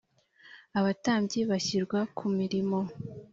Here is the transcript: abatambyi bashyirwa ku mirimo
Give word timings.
abatambyi 0.79 1.39
bashyirwa 1.49 1.99
ku 2.17 2.25
mirimo 2.37 2.79